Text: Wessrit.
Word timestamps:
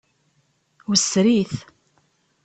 Wessrit. 0.89 1.53